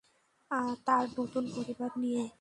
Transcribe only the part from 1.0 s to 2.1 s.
নতুন পরিবার